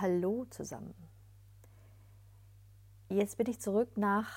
Hallo 0.00 0.44
zusammen. 0.50 0.92
Jetzt 3.08 3.38
bin 3.38 3.46
ich 3.48 3.60
zurück 3.60 3.96
nach 3.96 4.28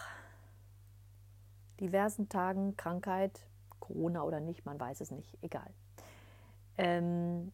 diversen 1.80 2.30
Tagen 2.30 2.78
Krankheit, 2.78 3.48
Corona 3.80 4.22
oder 4.22 4.40
nicht, 4.40 4.66
man 4.68 4.80
weiß 4.80 5.02
es 5.02 5.10
nicht, 5.10 5.36
egal. 5.42 5.74
Ähm, 6.78 7.52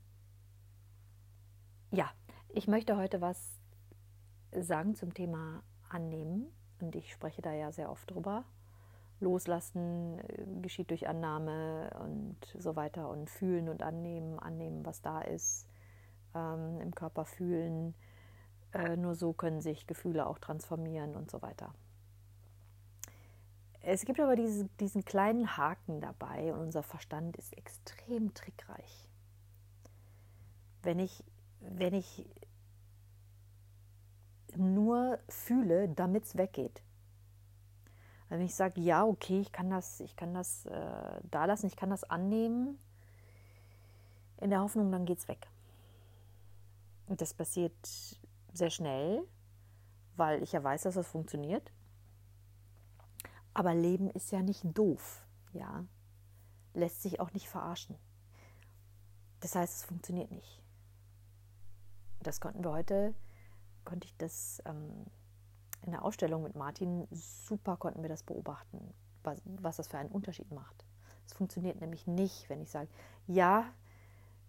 ja, 1.91 2.11
ich 2.49 2.67
möchte 2.67 2.97
heute 2.97 3.21
was 3.21 3.57
sagen 4.51 4.95
zum 4.95 5.13
Thema 5.13 5.63
Annehmen 5.87 6.51
und 6.81 6.97
ich 6.97 7.09
spreche 7.09 7.41
da 7.41 7.53
ja 7.53 7.71
sehr 7.71 7.89
oft 7.89 8.11
drüber. 8.11 8.43
Loslassen 9.21 10.19
äh, 10.19 10.45
geschieht 10.61 10.89
durch 10.89 11.07
Annahme 11.07 11.89
und 12.01 12.35
so 12.61 12.75
weiter 12.75 13.07
und 13.07 13.29
fühlen 13.29 13.69
und 13.69 13.81
annehmen, 13.81 14.39
annehmen, 14.39 14.85
was 14.85 15.01
da 15.01 15.21
ist, 15.21 15.69
ähm, 16.35 16.79
im 16.81 16.93
Körper 16.95 17.25
fühlen. 17.25 17.93
Äh, 18.73 18.97
nur 18.97 19.15
so 19.15 19.33
können 19.33 19.61
sich 19.61 19.87
Gefühle 19.87 20.25
auch 20.25 20.39
transformieren 20.39 21.15
und 21.15 21.29
so 21.29 21.41
weiter. 21.41 21.73
Es 23.81 24.05
gibt 24.05 24.19
aber 24.19 24.35
diese, 24.37 24.65
diesen 24.79 25.03
kleinen 25.03 25.57
Haken 25.57 25.99
dabei 25.99 26.53
und 26.53 26.61
unser 26.61 26.83
Verstand 26.83 27.35
ist 27.35 27.55
extrem 27.57 28.33
trickreich. 28.33 29.09
Wenn 30.81 30.99
ich, 30.99 31.23
wenn 31.59 31.93
ich 31.93 32.25
nur 34.55 35.19
fühle, 35.27 35.89
damit 35.89 36.25
es 36.25 36.37
weggeht. 36.37 36.81
Wenn 38.29 38.41
ich 38.41 38.55
sage, 38.55 38.81
ja, 38.81 39.05
okay, 39.05 39.41
ich 39.41 39.51
kann 39.51 39.69
das, 39.69 39.99
ich 39.99 40.15
kann 40.15 40.33
das 40.33 40.65
äh, 40.65 41.21
da 41.29 41.45
lassen, 41.45 41.67
ich 41.67 41.75
kann 41.75 41.89
das 41.89 42.03
annehmen, 42.03 42.79
in 44.37 44.49
der 44.49 44.61
Hoffnung, 44.61 44.91
dann 44.91 45.05
geht 45.05 45.19
es 45.19 45.27
weg. 45.27 45.47
Das 47.07 47.33
passiert 47.33 47.73
sehr 48.53 48.69
schnell, 48.69 49.27
weil 50.15 50.41
ich 50.41 50.51
ja 50.51 50.63
weiß, 50.63 50.83
dass 50.83 50.95
das 50.95 51.07
funktioniert. 51.07 51.71
Aber 53.53 53.73
Leben 53.73 54.09
ist 54.09 54.31
ja 54.31 54.41
nicht 54.41 54.63
doof, 54.77 55.25
ja. 55.51 55.85
Lässt 56.73 57.03
sich 57.03 57.19
auch 57.19 57.31
nicht 57.33 57.49
verarschen. 57.49 57.95
Das 59.41 59.55
heißt, 59.55 59.75
es 59.75 59.83
funktioniert 59.83 60.31
nicht. 60.31 60.63
Das 62.21 62.39
konnten 62.39 62.63
wir 62.63 62.71
heute, 62.71 63.13
konnte 63.83 64.07
ich 64.07 64.15
das 64.17 64.63
ähm, 64.65 65.05
in 65.81 65.91
der 65.91 66.03
Ausstellung 66.03 66.43
mit 66.43 66.55
Martin, 66.55 67.07
super 67.11 67.77
konnten 67.77 68.01
wir 68.01 68.09
das 68.09 68.23
beobachten, 68.23 68.93
was, 69.23 69.41
was 69.45 69.77
das 69.77 69.87
für 69.87 69.97
einen 69.97 70.11
Unterschied 70.11 70.51
macht. 70.51 70.85
Es 71.25 71.33
funktioniert 71.33 71.79
nämlich 71.79 72.07
nicht, 72.07 72.49
wenn 72.49 72.61
ich 72.61 72.71
sage, 72.71 72.89
ja, 73.27 73.65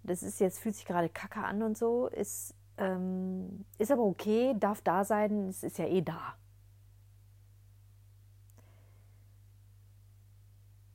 das 0.05 0.23
ist 0.23 0.39
jetzt, 0.39 0.59
fühlt 0.59 0.77
sich 0.77 0.85
gerade 0.85 1.09
kacke 1.09 1.41
an 1.41 1.63
und 1.63 1.77
so, 1.77 2.09
ist, 2.09 2.55
ähm, 2.77 3.65
ist 3.79 3.91
aber 3.91 4.03
okay, 4.05 4.55
darf 4.59 4.83
da 4.83 5.05
sein, 5.05 5.49
es 5.49 5.63
ist 5.63 5.79
ja 5.79 5.87
eh 5.87 6.03
da. 6.03 6.37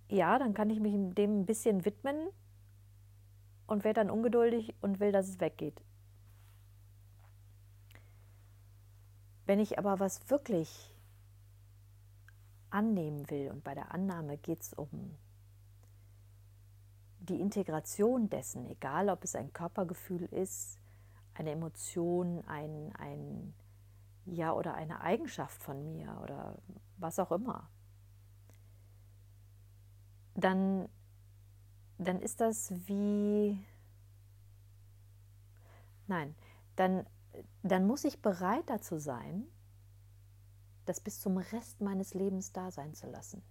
Ja, 0.10 0.40
dann 0.40 0.54
kann 0.54 0.70
ich 0.70 0.80
mich 0.80 0.94
dem 1.16 1.42
ein 1.42 1.46
bisschen 1.46 1.86
widmen 1.86 2.30
und 3.68 3.84
werde 3.84 4.02
dann 4.02 4.10
ungeduldig 4.10 4.74
und 4.82 5.00
will, 5.00 5.12
dass 5.12 5.28
es 5.28 5.40
weggeht. 5.40 5.82
Wenn 9.46 9.60
ich 9.60 9.78
aber 9.80 10.00
was 10.00 10.30
wirklich 10.30 10.96
annehmen 12.70 13.30
will, 13.30 13.50
und 13.52 13.64
bei 13.64 13.74
der 13.74 13.92
Annahme 13.94 14.38
geht 14.38 14.62
es 14.62 14.74
um 14.74 15.16
die 17.30 17.40
Integration 17.40 18.30
dessen, 18.30 18.66
egal 18.66 19.10
ob 19.10 19.24
es 19.24 19.36
ein 19.36 19.54
Körpergefühl 19.54 20.26
ist, 20.26 20.80
eine 21.34 21.52
Emotion, 21.52 22.44
ein, 22.48 22.94
ein 22.98 23.54
ja 24.26 24.54
oder 24.54 24.74
eine 24.74 25.02
Eigenschaft 25.02 25.62
von 25.64 25.84
mir 25.86 26.20
oder 26.24 26.58
was 26.98 27.20
auch 27.20 27.32
immer, 27.32 27.70
dann, 30.36 30.90
dann 31.98 32.22
ist 32.22 32.42
das 32.42 32.72
wie, 32.88 33.64
nein, 36.08 36.36
dann, 36.76 37.06
dann 37.64 37.86
muss 37.88 38.04
ich 38.04 38.22
bereit 38.22 38.70
dazu 38.70 38.98
sein, 38.98 39.48
das 40.86 41.00
bis 41.00 41.20
zum 41.20 41.38
Rest 41.38 41.82
meines 41.82 42.14
Lebens 42.14 42.52
da 42.52 42.72
sein 42.72 42.94
zu 42.94 43.08
lassen. 43.08 43.44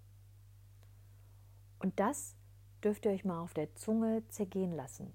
Und 1.78 2.00
das 2.00 2.34
dürft 2.84 3.04
ihr 3.04 3.12
euch 3.12 3.24
mal 3.24 3.40
auf 3.40 3.54
der 3.54 3.74
Zunge 3.74 4.26
zergehen 4.28 4.72
lassen. 4.72 5.12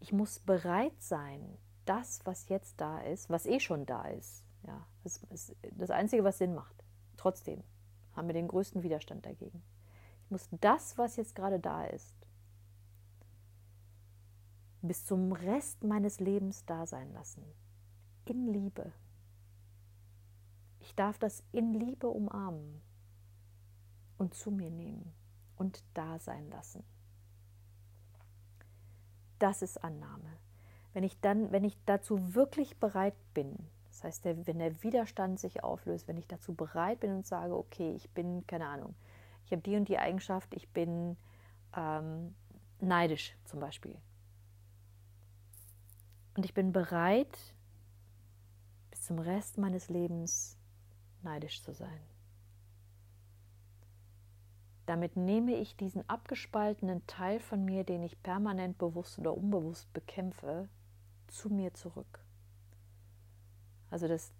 Ich 0.00 0.12
muss 0.12 0.38
bereit 0.38 1.00
sein, 1.00 1.58
das, 1.84 2.20
was 2.24 2.48
jetzt 2.48 2.80
da 2.80 3.00
ist, 3.00 3.30
was 3.30 3.46
eh 3.46 3.60
schon 3.60 3.86
da 3.86 4.06
ist, 4.06 4.44
ja, 4.66 4.86
das 5.02 5.22
ist 5.30 5.56
das 5.72 5.90
Einzige, 5.90 6.24
was 6.24 6.38
Sinn 6.38 6.54
macht. 6.54 6.84
Trotzdem 7.16 7.62
haben 8.14 8.28
wir 8.28 8.34
den 8.34 8.48
größten 8.48 8.82
Widerstand 8.82 9.26
dagegen. 9.26 9.62
Ich 10.24 10.30
muss 10.30 10.48
das, 10.60 10.96
was 10.98 11.16
jetzt 11.16 11.34
gerade 11.34 11.58
da 11.58 11.84
ist, 11.84 12.14
bis 14.82 15.04
zum 15.04 15.32
Rest 15.32 15.82
meines 15.82 16.20
Lebens 16.20 16.64
da 16.64 16.86
sein 16.86 17.12
lassen. 17.12 17.44
In 18.24 18.46
Liebe. 18.46 18.92
Ich 20.78 20.94
darf 20.94 21.18
das 21.18 21.42
in 21.52 21.74
Liebe 21.74 22.08
umarmen 22.08 22.80
und 24.16 24.34
zu 24.34 24.50
mir 24.50 24.70
nehmen 24.70 25.12
und 25.60 25.84
da 25.92 26.18
sein 26.18 26.48
lassen. 26.48 26.82
Das 29.38 29.62
ist 29.62 29.84
Annahme. 29.84 30.38
Wenn 30.94 31.04
ich 31.04 31.20
dann, 31.20 31.52
wenn 31.52 31.64
ich 31.64 31.76
dazu 31.84 32.34
wirklich 32.34 32.78
bereit 32.78 33.14
bin, 33.34 33.56
das 33.90 34.04
heißt, 34.04 34.24
der, 34.24 34.46
wenn 34.46 34.58
der 34.58 34.82
Widerstand 34.82 35.38
sich 35.38 35.62
auflöst, 35.62 36.08
wenn 36.08 36.16
ich 36.16 36.26
dazu 36.26 36.54
bereit 36.54 37.00
bin 37.00 37.14
und 37.14 37.26
sage, 37.26 37.54
okay, 37.54 37.92
ich 37.94 38.10
bin, 38.10 38.46
keine 38.46 38.66
Ahnung, 38.66 38.94
ich 39.44 39.52
habe 39.52 39.62
die 39.62 39.76
und 39.76 39.88
die 39.88 39.98
Eigenschaft, 39.98 40.54
ich 40.54 40.68
bin 40.70 41.16
ähm, 41.76 42.34
neidisch 42.80 43.36
zum 43.44 43.60
Beispiel. 43.60 43.96
Und 46.36 46.44
ich 46.44 46.54
bin 46.54 46.72
bereit, 46.72 47.36
bis 48.90 49.02
zum 49.02 49.18
Rest 49.18 49.58
meines 49.58 49.88
Lebens 49.88 50.56
neidisch 51.22 51.62
zu 51.62 51.74
sein. 51.74 52.00
Damit 54.90 55.14
nehme 55.14 55.54
ich 55.54 55.76
diesen 55.76 56.02
abgespaltenen 56.10 57.06
Teil 57.06 57.38
von 57.38 57.64
mir, 57.64 57.84
den 57.84 58.02
ich 58.02 58.20
permanent 58.24 58.76
bewusst 58.76 59.20
oder 59.20 59.36
unbewusst 59.36 59.92
bekämpfe, 59.92 60.68
zu 61.28 61.48
mir 61.48 61.72
zurück. 61.74 62.24
Also 63.88 64.08
das 64.08 64.32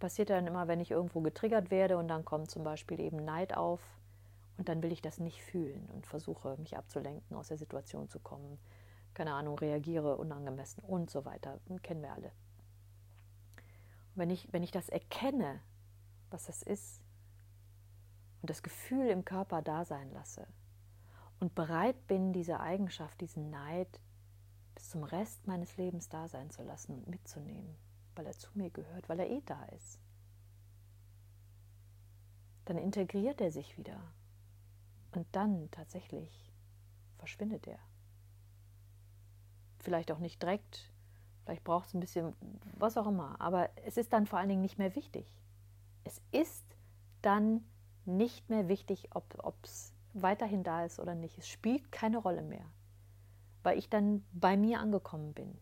passiert 0.00 0.30
dann 0.30 0.48
immer, 0.48 0.66
wenn 0.66 0.80
ich 0.80 0.90
irgendwo 0.90 1.20
getriggert 1.20 1.70
werde 1.70 1.98
und 1.98 2.08
dann 2.08 2.24
kommt 2.24 2.50
zum 2.50 2.64
Beispiel 2.64 2.98
eben 2.98 3.24
Neid 3.24 3.56
auf 3.56 3.80
und 4.56 4.68
dann 4.68 4.82
will 4.82 4.90
ich 4.90 5.02
das 5.02 5.20
nicht 5.20 5.40
fühlen 5.40 5.88
und 5.94 6.04
versuche 6.04 6.56
mich 6.56 6.76
abzulenken, 6.76 7.36
aus 7.36 7.46
der 7.46 7.58
Situation 7.58 8.08
zu 8.08 8.18
kommen. 8.18 8.58
Keine 9.14 9.34
Ahnung, 9.34 9.56
reagiere 9.56 10.16
unangemessen 10.16 10.82
und 10.82 11.10
so 11.10 11.24
weiter. 11.24 11.60
Kennen 11.84 12.02
wir 12.02 12.12
alle. 12.12 12.32
Und 13.54 14.16
wenn 14.16 14.30
ich, 14.30 14.52
wenn 14.52 14.64
ich 14.64 14.72
das 14.72 14.88
erkenne, 14.88 15.60
was 16.28 16.46
das 16.46 16.64
ist, 16.64 17.00
und 18.42 18.50
das 18.50 18.62
Gefühl 18.62 19.08
im 19.08 19.24
Körper 19.24 19.62
da 19.62 19.84
sein 19.84 20.10
lasse 20.10 20.46
und 21.38 21.54
bereit 21.54 22.06
bin, 22.08 22.32
diese 22.32 22.60
Eigenschaft, 22.60 23.20
diesen 23.20 23.50
Neid 23.50 24.00
bis 24.74 24.90
zum 24.90 25.04
Rest 25.04 25.46
meines 25.46 25.76
Lebens 25.76 26.08
da 26.08 26.28
sein 26.28 26.50
zu 26.50 26.62
lassen 26.62 26.92
und 26.92 27.08
mitzunehmen, 27.08 27.76
weil 28.16 28.26
er 28.26 28.32
zu 28.32 28.50
mir 28.54 28.70
gehört, 28.70 29.08
weil 29.08 29.20
er 29.20 29.30
eh 29.30 29.42
da 29.46 29.64
ist. 29.66 30.00
Dann 32.64 32.78
integriert 32.78 33.40
er 33.40 33.52
sich 33.52 33.76
wieder 33.78 34.12
und 35.12 35.26
dann 35.32 35.70
tatsächlich 35.70 36.52
verschwindet 37.18 37.66
er. 37.66 37.78
Vielleicht 39.78 40.10
auch 40.10 40.18
nicht 40.18 40.42
direkt, 40.42 40.92
vielleicht 41.44 41.64
braucht 41.64 41.88
es 41.88 41.94
ein 41.94 42.00
bisschen, 42.00 42.34
was 42.76 42.96
auch 42.96 43.06
immer, 43.06 43.40
aber 43.40 43.70
es 43.84 43.96
ist 43.96 44.12
dann 44.12 44.26
vor 44.26 44.38
allen 44.38 44.48
Dingen 44.48 44.62
nicht 44.62 44.78
mehr 44.78 44.94
wichtig. 44.96 45.32
Es 46.04 46.20
ist 46.30 46.64
dann 47.20 47.64
nicht 48.04 48.48
mehr 48.50 48.68
wichtig, 48.68 49.08
ob 49.14 49.56
es 49.62 49.94
weiterhin 50.12 50.62
da 50.62 50.84
ist 50.84 50.98
oder 51.00 51.14
nicht. 51.14 51.38
Es 51.38 51.48
spielt 51.48 51.90
keine 51.92 52.18
Rolle 52.18 52.42
mehr, 52.42 52.66
weil 53.62 53.78
ich 53.78 53.88
dann 53.88 54.24
bei 54.32 54.56
mir 54.56 54.80
angekommen 54.80 55.32
bin 55.32 55.58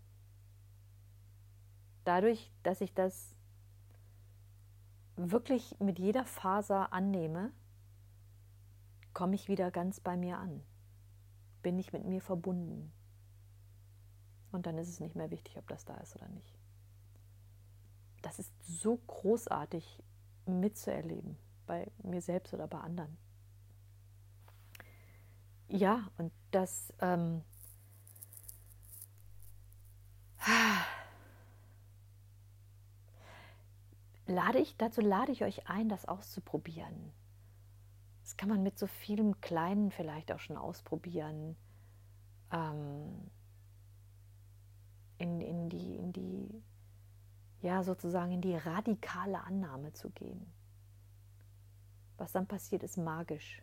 dadurch, 2.04 2.50
dass 2.62 2.80
ich 2.80 2.92
das 2.94 3.36
wirklich 5.16 5.78
mit 5.78 5.98
jeder 5.98 6.24
Faser 6.24 6.92
annehme, 6.92 7.52
komme 9.12 9.34
ich 9.34 9.48
wieder 9.48 9.70
ganz 9.70 10.00
bei 10.00 10.16
mir 10.16 10.38
an. 10.38 10.62
Bin 11.62 11.78
ich 11.78 11.92
mit 11.92 12.04
mir 12.04 12.20
verbunden. 12.20 12.92
Und 14.50 14.66
dann 14.66 14.78
ist 14.78 14.88
es 14.88 15.00
nicht 15.00 15.14
mehr 15.14 15.30
wichtig, 15.30 15.58
ob 15.58 15.68
das 15.68 15.84
da 15.84 15.94
ist 15.98 16.16
oder 16.16 16.28
nicht. 16.28 16.58
Das 18.22 18.38
ist 18.38 18.52
so 18.62 18.96
großartig 18.96 20.02
mitzuerleben, 20.46 21.36
bei 21.70 21.86
mir 22.02 22.20
selbst 22.20 22.52
oder 22.52 22.66
bei 22.66 22.80
anderen. 22.80 23.16
Ja, 25.68 26.10
und 26.18 26.32
das, 26.50 26.92
ähm, 26.98 27.44
lade 34.26 34.58
ich, 34.58 34.76
dazu 34.78 35.00
lade 35.00 35.30
ich 35.30 35.44
euch 35.44 35.68
ein, 35.68 35.88
das 35.88 36.06
auszuprobieren. 36.06 37.12
Das 38.24 38.36
kann 38.36 38.48
man 38.48 38.64
mit 38.64 38.76
so 38.76 38.88
vielem 38.88 39.40
Kleinen 39.40 39.92
vielleicht 39.92 40.32
auch 40.32 40.40
schon 40.40 40.56
ausprobieren. 40.56 41.56
Ähm, 42.50 43.30
in, 45.18 45.40
in 45.40 45.68
die, 45.68 45.94
in 45.94 46.12
die, 46.12 46.64
ja, 47.60 47.84
sozusagen 47.84 48.32
in 48.32 48.40
die 48.40 48.56
radikale 48.56 49.40
Annahme 49.44 49.92
zu 49.92 50.10
gehen. 50.10 50.52
Was 52.20 52.32
dann 52.32 52.46
passiert, 52.46 52.82
ist 52.82 52.98
magisch. 52.98 53.62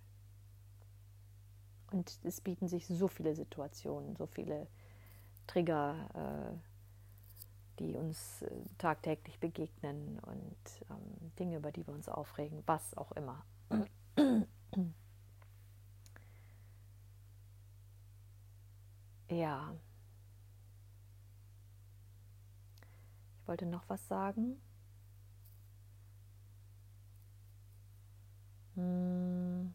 Und 1.92 2.20
es 2.24 2.42
bieten 2.42 2.68
sich 2.68 2.88
so 2.88 3.08
viele 3.08 3.36
Situationen, 3.36 4.16
so 4.16 4.26
viele 4.26 4.66
Trigger, 5.46 6.10
äh, 6.16 7.78
die 7.78 7.96
uns 7.96 8.42
äh, 8.42 8.50
tagtäglich 8.80 9.40
begegnen 9.40 10.18
und 10.22 10.58
ähm, 10.90 11.32
Dinge, 11.38 11.58
über 11.58 11.72
die 11.72 11.86
wir 11.86 11.94
uns 11.94 12.10
aufregen, 12.10 12.64
was 12.66 12.98
auch 12.98 13.12
immer. 13.12 13.46
ja. 19.30 19.76
Ich 23.40 23.48
wollte 23.48 23.68
noch 23.68 23.88
was 23.88 24.08
sagen. 24.08 24.60
Hm. 28.78 29.74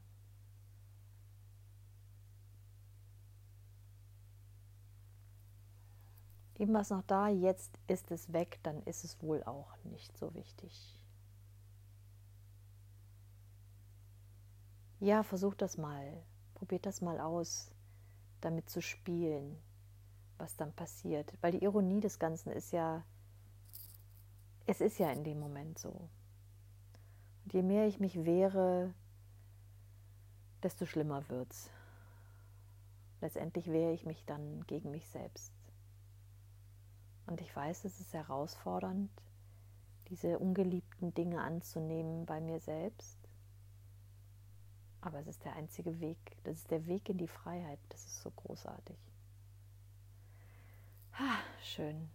Eben 6.57 6.73
war 6.73 6.83
es 6.83 6.91
noch 6.91 7.03
da, 7.03 7.29
jetzt 7.29 7.77
ist 7.89 8.13
es 8.13 8.33
weg, 8.33 8.61
dann 8.63 8.81
ist 8.85 9.03
es 9.03 9.21
wohl 9.21 9.43
auch 9.43 9.77
nicht 9.83 10.17
so 10.17 10.33
wichtig. 10.35 10.97
Ja, 15.01 15.25
versucht 15.25 15.61
das 15.61 15.77
mal. 15.77 16.23
Probiert 16.55 16.87
das 16.87 17.01
mal 17.01 17.19
aus, 17.19 17.73
damit 18.41 18.71
zu 18.71 18.81
spielen, 18.81 19.61
was 20.39 20.55
dann 20.55 20.73
passiert. 20.73 21.35
Weil 21.41 21.51
die 21.51 21.65
Ironie 21.65 21.99
des 21.99 22.21
Ganzen 22.21 22.53
ist 22.53 22.71
ja, 22.71 23.05
es 24.67 24.81
ist 24.81 24.99
ja 24.99 25.11
in 25.11 25.25
dem 25.25 25.41
Moment 25.41 25.81
so. 25.81 26.09
Und 27.45 27.53
je 27.53 27.63
mehr 27.63 27.87
ich 27.87 28.01
mich 28.01 28.25
wehre, 28.25 28.95
desto 30.63 30.87
schlimmer 30.87 31.29
wird's. 31.29 31.71
Letztendlich 33.21 33.71
wehre 33.71 33.93
ich 33.93 34.05
mich 34.05 34.25
dann 34.25 34.67
gegen 34.67 34.91
mich 34.91 35.07
selbst. 35.09 35.53
Und 37.27 37.41
ich 37.41 37.55
weiß, 37.55 37.85
es 37.85 38.01
ist 38.01 38.13
herausfordernd, 38.13 39.11
diese 40.09 40.39
ungeliebten 40.39 41.15
Dinge 41.15 41.41
anzunehmen 41.41 42.27
bei 42.27 42.41
mir 42.41 42.61
selbst. 42.61 43.19
Aber 45.01 45.19
es 45.21 45.27
ist 45.27 45.45
der 45.45 45.55
einzige 45.57 46.01
Weg. 46.01 46.19
Das 46.45 46.59
ist 46.59 46.71
der 46.71 46.87
Weg 46.87 47.09
in 47.09 47.19
die 47.19 47.29
Freiheit. 47.29 47.81
Das 47.89 48.05
ist 48.05 48.23
so 48.23 48.31
großartig. 48.31 48.99
Ha, 51.15 51.39
schön. 51.63 52.09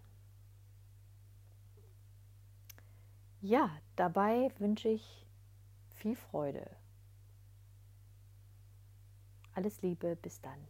Ja, 3.42 3.70
dabei 3.96 4.52
wünsche 4.58 4.90
ich 4.90 5.26
viel 5.90 6.16
Freude. 6.16 6.70
Alles 9.54 9.82
Liebe, 9.82 10.16
bis 10.16 10.42
dann. 10.42 10.68